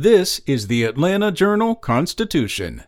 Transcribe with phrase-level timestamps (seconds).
[0.00, 2.84] This is the Atlanta Journal Constitution.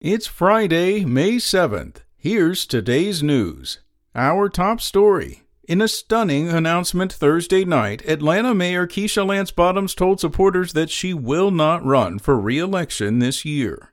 [0.00, 1.96] It's Friday, May 7th.
[2.16, 3.80] Here's today's news.
[4.14, 5.42] Our top story.
[5.68, 11.12] In a stunning announcement Thursday night, Atlanta Mayor Keisha Lance Bottoms told supporters that she
[11.12, 13.92] will not run for re election this year.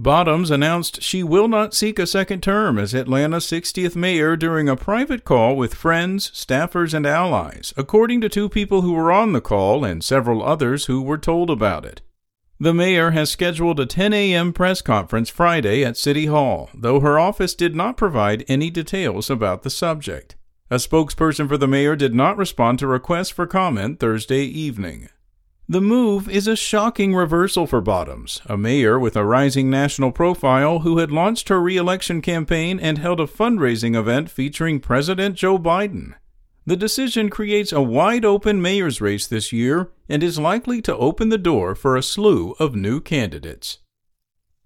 [0.00, 4.76] Bottoms announced she will not seek a second term as Atlanta's 60th mayor during a
[4.76, 9.40] private call with friends, staffers, and allies, according to two people who were on the
[9.40, 12.00] call and several others who were told about it.
[12.60, 14.52] The mayor has scheduled a 10 a.m.
[14.52, 19.64] press conference Friday at City Hall, though her office did not provide any details about
[19.64, 20.36] the subject.
[20.70, 25.08] A spokesperson for the mayor did not respond to requests for comment Thursday evening.
[25.70, 30.78] The move is a shocking reversal for Bottoms, a mayor with a rising national profile
[30.78, 36.14] who had launched her re-election campaign and held a fundraising event featuring President Joe Biden.
[36.64, 41.28] The decision creates a wide open mayor's race this year and is likely to open
[41.28, 43.76] the door for a slew of new candidates.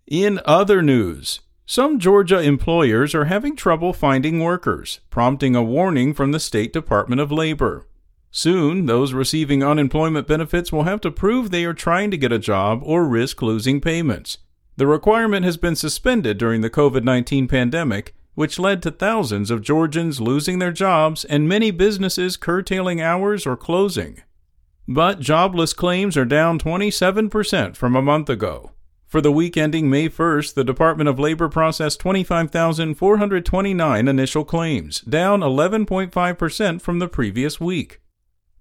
[0.06, 6.30] In other news, some Georgia employers are having trouble finding workers, prompting a warning from
[6.30, 7.88] the State Department of Labor.
[8.34, 12.38] Soon, those receiving unemployment benefits will have to prove they are trying to get a
[12.38, 14.38] job or risk losing payments.
[14.76, 19.60] The requirement has been suspended during the COVID 19 pandemic, which led to thousands of
[19.60, 24.22] Georgians losing their jobs and many businesses curtailing hours or closing.
[24.88, 28.70] But jobless claims are down 27% from a month ago.
[29.06, 35.40] For the week ending May 1st, the Department of Labor processed 25,429 initial claims, down
[35.40, 37.98] 11.5% from the previous week.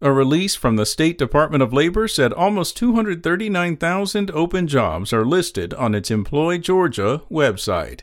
[0.04, 5.76] A release from the State Department of Labor said almost 239,000 open jobs are listed
[5.76, 8.02] on its Employ Georgia website.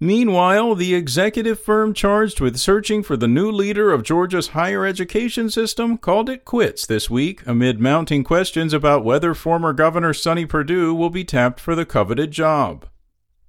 [0.00, 5.48] Meanwhile, the executive firm charged with searching for the new leader of Georgia's higher education
[5.48, 10.92] system called it quits this week amid mounting questions about whether former Governor Sonny Perdue
[10.92, 12.86] will be tapped for the coveted job.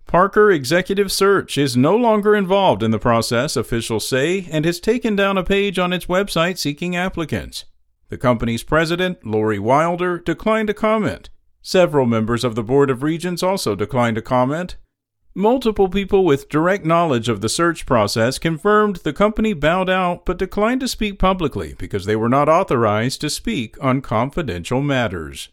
[0.08, 5.16] Parker Executive Search is no longer involved in the process, officials say, and has taken
[5.16, 7.66] down a page on its website seeking applicants.
[8.10, 11.30] The company's president, Lori Wilder, declined to comment.
[11.64, 14.78] Several members of the Board of Regents also declined to comment.
[15.34, 20.38] Multiple people with direct knowledge of the search process confirmed the company bowed out but
[20.38, 25.50] declined to speak publicly because they were not authorized to speak on confidential matters.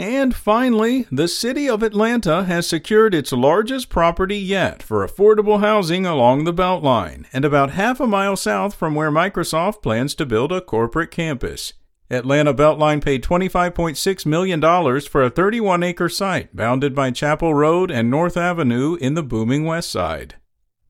[0.00, 6.06] And finally, the city of Atlanta has secured its largest property yet for affordable housing
[6.06, 10.52] along the Beltline and about half a mile south from where Microsoft plans to build
[10.52, 11.74] a corporate campus.
[12.10, 18.10] Atlanta Beltline paid $25.6 million for a 31 acre site bounded by Chappell Road and
[18.10, 20.36] North Avenue in the booming West Side.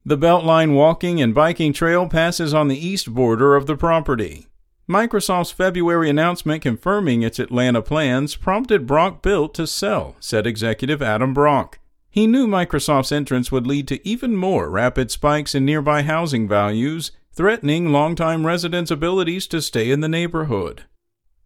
[0.04, 4.46] The Beltline walking and biking trail passes on the east border of the property.
[4.90, 11.32] Microsoft's February announcement confirming its Atlanta plans prompted Brock Built to sell, said executive Adam
[11.32, 11.78] Brock.
[12.10, 17.12] He knew Microsoft's entrance would lead to even more rapid spikes in nearby housing values,
[17.32, 20.82] threatening longtime residents' abilities to stay in the neighborhood.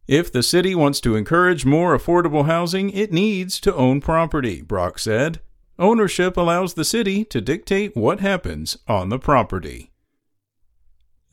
[0.09, 4.99] If the city wants to encourage more affordable housing, it needs to own property, Brock
[4.99, 5.43] said.
[5.79, 9.91] Ownership allows the city to dictate what happens on the property.